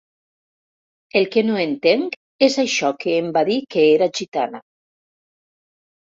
El 1.19 1.25
que 1.33 1.41
no 1.49 1.57
entenc 1.63 2.15
és 2.47 2.55
això 2.63 2.89
que 3.03 3.13
em 3.17 3.27
va 3.35 3.43
dir 3.49 3.57
que 3.75 3.83
era 3.89 4.07
gitana. 4.21 4.63